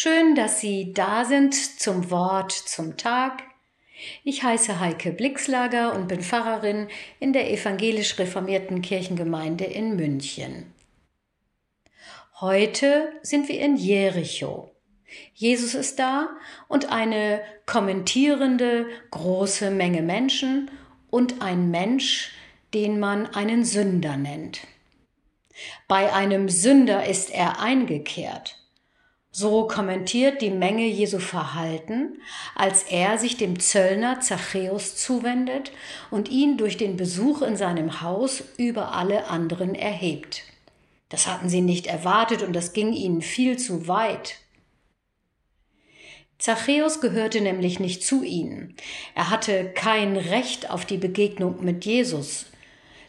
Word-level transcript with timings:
Schön, 0.00 0.36
dass 0.36 0.60
Sie 0.60 0.92
da 0.92 1.24
sind 1.24 1.56
zum 1.56 2.12
Wort 2.12 2.52
zum 2.52 2.96
Tag. 2.96 3.42
Ich 4.22 4.44
heiße 4.44 4.78
Heike 4.78 5.10
Blixlager 5.10 5.92
und 5.92 6.06
bin 6.06 6.22
Pfarrerin 6.22 6.86
in 7.18 7.32
der 7.32 7.50
evangelisch 7.50 8.16
reformierten 8.16 8.80
Kirchengemeinde 8.80 9.64
in 9.64 9.96
München. 9.96 10.72
Heute 12.40 13.12
sind 13.22 13.48
wir 13.48 13.58
in 13.58 13.74
Jericho. 13.74 14.70
Jesus 15.34 15.74
ist 15.74 15.98
da 15.98 16.28
und 16.68 16.92
eine 16.92 17.40
kommentierende 17.66 18.86
große 19.10 19.72
Menge 19.72 20.02
Menschen 20.02 20.70
und 21.10 21.42
ein 21.42 21.72
Mensch, 21.72 22.30
den 22.72 23.00
man 23.00 23.26
einen 23.34 23.64
Sünder 23.64 24.16
nennt. 24.16 24.60
Bei 25.88 26.12
einem 26.12 26.48
Sünder 26.48 27.04
ist 27.04 27.34
er 27.34 27.58
eingekehrt. 27.58 28.58
So 29.40 29.68
kommentiert 29.68 30.42
die 30.42 30.50
Menge 30.50 30.84
Jesu 30.88 31.20
Verhalten, 31.20 32.20
als 32.56 32.82
er 32.82 33.18
sich 33.18 33.36
dem 33.36 33.60
Zöllner 33.60 34.18
Zachäus 34.18 34.96
zuwendet 34.96 35.70
und 36.10 36.28
ihn 36.28 36.56
durch 36.56 36.76
den 36.76 36.96
Besuch 36.96 37.42
in 37.42 37.56
seinem 37.56 38.00
Haus 38.00 38.42
über 38.56 38.94
alle 38.94 39.28
anderen 39.28 39.76
erhebt. 39.76 40.42
Das 41.08 41.28
hatten 41.28 41.48
sie 41.48 41.60
nicht 41.60 41.86
erwartet 41.86 42.42
und 42.42 42.52
das 42.52 42.72
ging 42.72 42.92
ihnen 42.92 43.22
viel 43.22 43.56
zu 43.56 43.86
weit. 43.86 44.38
Zachäus 46.38 47.00
gehörte 47.00 47.40
nämlich 47.40 47.78
nicht 47.78 48.02
zu 48.02 48.24
ihnen. 48.24 48.74
Er 49.14 49.30
hatte 49.30 49.70
kein 49.72 50.16
Recht 50.16 50.68
auf 50.68 50.84
die 50.84 50.98
Begegnung 50.98 51.64
mit 51.64 51.84
Jesus. 51.84 52.46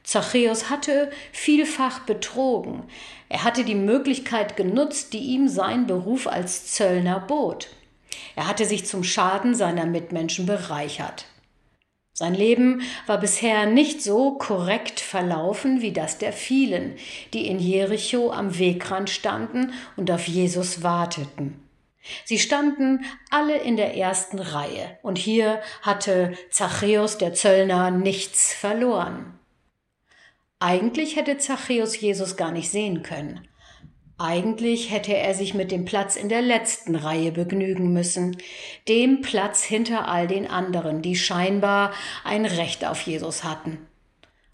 Zachäus 0.03 0.69
hatte 0.69 1.11
vielfach 1.31 1.99
betrogen. 1.99 2.83
Er 3.29 3.43
hatte 3.43 3.63
die 3.63 3.75
Möglichkeit 3.75 4.57
genutzt, 4.57 5.13
die 5.13 5.19
ihm 5.19 5.47
sein 5.47 5.87
Beruf 5.87 6.27
als 6.27 6.73
Zöllner 6.73 7.19
bot. 7.19 7.69
Er 8.35 8.47
hatte 8.47 8.65
sich 8.65 8.85
zum 8.85 9.03
Schaden 9.03 9.53
seiner 9.55 9.85
Mitmenschen 9.85 10.45
bereichert. 10.45 11.25
Sein 12.19 12.33
Leben 12.33 12.81
war 13.05 13.17
bisher 13.17 13.65
nicht 13.65 14.03
so 14.03 14.31
korrekt 14.31 14.99
verlaufen 14.99 15.81
wie 15.81 15.93
das 15.93 16.17
der 16.17 16.33
vielen, 16.33 16.95
die 17.33 17.47
in 17.47 17.59
Jericho 17.59 18.31
am 18.31 18.59
Wegrand 18.59 19.09
standen 19.09 19.71
und 19.95 20.11
auf 20.11 20.27
Jesus 20.27 20.83
warteten. 20.83 21.63
Sie 22.25 22.37
standen 22.37 23.05
alle 23.29 23.57
in 23.59 23.77
der 23.77 23.95
ersten 23.95 24.39
Reihe, 24.39 24.97
und 25.01 25.17
hier 25.17 25.61
hatte 25.81 26.33
Zachäus 26.49 27.17
der 27.17 27.33
Zöllner 27.33 27.89
nichts 27.89 28.53
verloren. 28.53 29.38
Eigentlich 30.59 31.15
hätte 31.15 31.37
Zachäus 31.37 31.99
Jesus 31.99 32.35
gar 32.35 32.51
nicht 32.51 32.69
sehen 32.69 33.01
können. 33.01 33.47
Eigentlich 34.17 34.91
hätte 34.91 35.15
er 35.15 35.33
sich 35.33 35.53
mit 35.53 35.71
dem 35.71 35.85
Platz 35.85 36.17
in 36.17 36.27
der 36.27 36.41
letzten 36.41 36.95
Reihe 36.95 37.31
begnügen 37.31 37.93
müssen, 37.93 38.35
dem 38.89 39.21
Platz 39.21 39.63
hinter 39.63 40.09
all 40.09 40.27
den 40.27 40.45
anderen, 40.45 41.01
die 41.01 41.15
scheinbar 41.15 41.93
ein 42.25 42.45
Recht 42.45 42.83
auf 42.83 43.01
Jesus 43.03 43.45
hatten. 43.45 43.87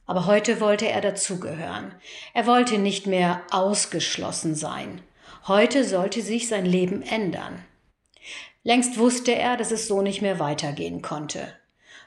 Aber 0.06 0.28
heute 0.28 0.62
wollte 0.62 0.88
er 0.88 1.02
dazugehören. 1.02 1.95
Er 2.36 2.45
wollte 2.45 2.78
nicht 2.78 3.08
mehr 3.08 3.42
ausgeschlossen 3.50 4.53
sein. 4.53 5.02
Heute 5.47 5.84
sollte 5.84 6.22
sich 6.22 6.47
sein 6.47 6.67
Leben 6.67 7.02
ändern. 7.02 7.66
Längst 8.62 9.00
wusste 9.00 9.34
er, 9.34 9.58
dass 9.58 9.72
es 9.72 9.88
so 9.88 10.03
nicht 10.03 10.22
mehr 10.22 10.38
weitergehen 10.38 11.02
konnte. 11.02 11.56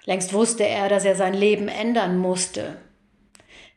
Längst 0.05 0.33
wusste 0.33 0.65
er, 0.65 0.89
dass 0.89 1.05
er 1.05 1.17
sein 1.17 1.35
Leben 1.35 1.67
ändern 1.67 2.17
musste. 2.19 2.77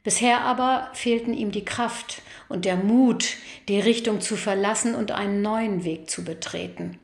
Bisher 0.03 0.41
aber 0.41 0.89
fehlten 0.94 1.33
ihm 1.33 1.52
die 1.52 1.66
Kraft 1.66 2.21
und 2.49 2.66
der 2.66 2.75
Mut, 2.75 3.38
die 3.67 3.80
Richtung 3.80 4.19
zu 4.19 4.35
verlassen 4.35 4.95
und 4.95 5.11
einen 5.11 5.41
neuen 5.41 5.83
Weg 5.83 6.09
zu 6.09 6.23
betreten. 6.23 6.99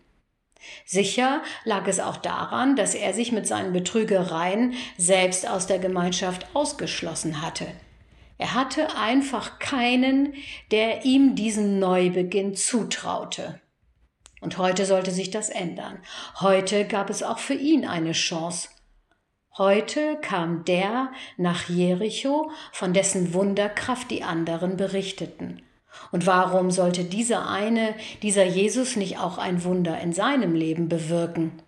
Sicher 0.85 1.41
lag 1.63 1.87
es 1.87 1.99
auch 1.99 2.17
daran, 2.17 2.75
dass 2.75 2.95
er 2.95 3.13
sich 3.13 3.31
mit 3.31 3.47
seinen 3.47 3.71
Betrügereien 3.71 4.73
selbst 4.97 5.47
aus 5.47 5.67
der 5.67 5.79
Gemeinschaft 5.79 6.47
ausgeschlossen 6.53 7.41
hatte. 7.41 7.67
Er 8.37 8.53
hatte 8.53 8.95
einfach 8.95 9.59
keinen, 9.59 10.33
der 10.71 11.05
ihm 11.05 11.35
diesen 11.35 11.79
Neubeginn 11.79 12.55
zutraute. 12.55 13.59
Und 14.41 14.57
heute 14.57 14.85
sollte 14.85 15.11
sich 15.11 15.31
das 15.31 15.49
ändern. 15.49 15.99
Heute 16.39 16.85
gab 16.85 17.09
es 17.09 17.23
auch 17.23 17.39
für 17.39 17.55
ihn 17.55 17.85
eine 17.85 18.11
Chance. 18.11 18.69
Heute 19.57 20.17
kam 20.21 20.65
der 20.65 21.11
nach 21.37 21.67
Jericho, 21.67 22.51
von 22.71 22.93
dessen 22.93 23.33
Wunderkraft 23.33 24.11
die 24.11 24.21
anderen 24.21 24.77
berichteten. 24.77 25.63
Und 26.11 26.27
warum 26.27 26.69
sollte 26.69 27.03
dieser 27.03 27.49
eine, 27.49 27.95
dieser 28.21 28.45
Jesus 28.45 28.95
nicht 28.95 29.17
auch 29.17 29.39
ein 29.39 29.63
Wunder 29.63 29.99
in 29.99 30.13
seinem 30.13 30.53
Leben 30.53 30.89
bewirken? 30.89 31.63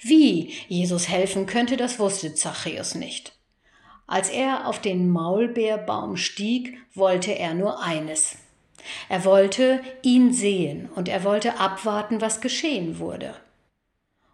Wie 0.00 0.54
Jesus 0.68 1.08
helfen 1.08 1.44
könnte, 1.44 1.76
das 1.76 1.98
wusste 1.98 2.34
Zachäus 2.34 2.94
nicht. 2.94 3.32
Als 4.06 4.30
er 4.30 4.66
auf 4.66 4.80
den 4.80 5.10
Maulbeerbaum 5.10 6.16
stieg, 6.16 6.78
wollte 6.94 7.32
er 7.32 7.52
nur 7.52 7.82
eines. 7.82 8.38
Er 9.10 9.26
wollte 9.26 9.82
ihn 10.02 10.32
sehen 10.32 10.88
und 10.94 11.08
er 11.08 11.22
wollte 11.22 11.60
abwarten, 11.60 12.22
was 12.22 12.40
geschehen 12.40 12.98
wurde. 12.98 13.34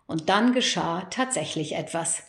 Und 0.07 0.29
dann 0.29 0.53
geschah 0.53 1.03
tatsächlich 1.11 1.75
etwas. 1.75 2.23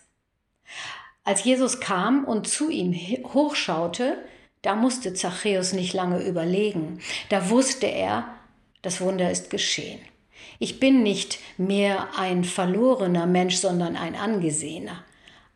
Als 1.23 1.43
Jesus 1.43 1.79
kam 1.79 2.23
und 2.23 2.47
zu 2.47 2.69
ihm 2.69 2.93
hochschaute, 2.93 4.17
da 4.61 4.75
musste 4.75 5.13
Zachäus 5.13 5.73
nicht 5.73 5.93
lange 5.93 6.23
überlegen. 6.23 6.99
Da 7.29 7.49
wusste 7.49 7.87
er, 7.87 8.27
das 8.81 9.01
Wunder 9.01 9.29
ist 9.29 9.49
geschehen. 9.49 9.99
Ich 10.59 10.79
bin 10.79 11.03
nicht 11.03 11.39
mehr 11.57 12.17
ein 12.17 12.43
verlorener 12.43 13.27
Mensch, 13.27 13.57
sondern 13.57 13.95
ein 13.95 14.15
angesehener. 14.15 15.03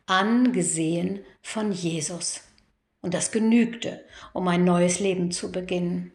Angesehen 0.06 1.24
von 1.40 1.72
Jesus. 1.72 2.42
Und 3.00 3.14
das 3.14 3.32
genügte, 3.32 4.04
um 4.32 4.46
ein 4.46 4.64
neues 4.64 5.00
Leben 5.00 5.32
zu 5.32 5.50
beginnen. 5.50 6.12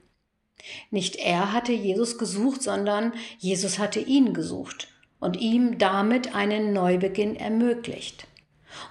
Nicht 0.90 1.18
er 1.18 1.52
hatte 1.52 1.74
Jesus 1.74 2.18
gesucht, 2.18 2.64
sondern 2.64 3.14
Jesus 3.40 3.80
hatte 3.80 4.00
ihn 4.00 4.34
gesucht 4.34 4.88
und 5.20 5.38
ihm 5.38 5.78
damit 5.78 6.36
einen 6.36 6.74
Neubeginn 6.74 7.36
ermöglicht. 7.36 8.28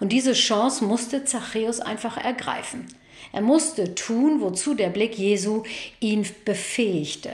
Und 0.01 0.13
diese 0.13 0.33
Chance 0.33 0.85
musste 0.85 1.25
Zachäus 1.25 1.81
einfach 1.81 2.17
ergreifen. 2.17 2.87
Er 3.33 3.43
musste 3.43 3.95
tun, 3.95 4.41
wozu 4.41 4.75
der 4.75 4.89
Blick 4.89 5.19
Jesu 5.19 5.63
ihn 6.01 6.27
befähigte. 6.45 7.31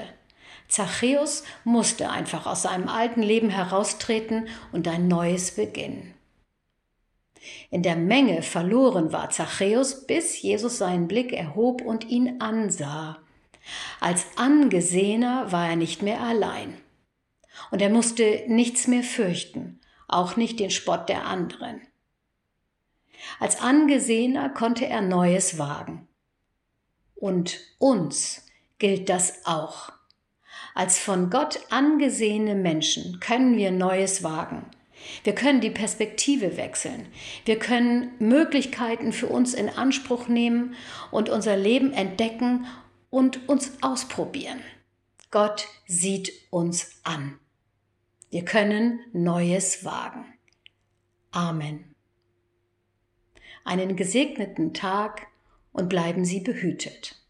Zachäus 0.68 1.44
musste 1.64 2.10
einfach 2.10 2.46
aus 2.46 2.62
seinem 2.62 2.88
alten 2.88 3.22
Leben 3.22 3.50
heraustreten 3.50 4.48
und 4.72 4.88
ein 4.88 5.06
neues 5.06 5.52
beginnen. 5.52 6.14
In 7.70 7.82
der 7.82 7.96
Menge 7.96 8.42
verloren 8.42 9.12
war 9.12 9.30
Zachäus, 9.30 10.06
bis 10.06 10.40
Jesus 10.40 10.78
seinen 10.78 11.08
Blick 11.08 11.32
erhob 11.32 11.82
und 11.82 12.08
ihn 12.08 12.40
ansah. 12.40 13.18
Als 14.00 14.26
Angesehener 14.36 15.50
war 15.52 15.68
er 15.68 15.76
nicht 15.76 16.02
mehr 16.02 16.20
allein. 16.20 16.74
Und 17.70 17.82
er 17.82 17.90
musste 17.90 18.44
nichts 18.48 18.86
mehr 18.86 19.02
fürchten, 19.02 19.80
auch 20.08 20.36
nicht 20.36 20.60
den 20.60 20.70
Spott 20.70 21.08
der 21.08 21.26
anderen. 21.26 21.80
Als 23.38 23.60
Angesehener 23.60 24.48
konnte 24.50 24.86
er 24.86 25.00
Neues 25.00 25.58
wagen. 25.58 26.08
Und 27.14 27.60
uns 27.78 28.46
gilt 28.78 29.08
das 29.08 29.46
auch. 29.46 29.92
Als 30.74 30.98
von 30.98 31.30
Gott 31.30 31.60
angesehene 31.70 32.54
Menschen 32.54 33.20
können 33.20 33.56
wir 33.56 33.70
Neues 33.70 34.24
wagen. 34.24 34.66
Wir 35.24 35.34
können 35.34 35.60
die 35.60 35.70
Perspektive 35.70 36.56
wechseln. 36.56 37.06
Wir 37.44 37.58
können 37.58 38.12
Möglichkeiten 38.18 39.12
für 39.12 39.26
uns 39.26 39.54
in 39.54 39.68
Anspruch 39.68 40.28
nehmen 40.28 40.74
und 41.10 41.28
unser 41.28 41.56
Leben 41.56 41.92
entdecken 41.92 42.66
und 43.10 43.48
uns 43.48 43.72
ausprobieren. 43.82 44.60
Gott 45.32 45.66
sieht 45.86 46.30
uns 46.50 47.00
an. 47.04 47.38
Wir 48.28 48.44
können 48.44 49.00
Neues 49.14 49.82
wagen. 49.82 50.26
Amen. 51.30 51.94
Einen 53.64 53.96
gesegneten 53.96 54.74
Tag 54.74 55.26
und 55.72 55.88
bleiben 55.88 56.26
Sie 56.26 56.40
behütet. 56.40 57.21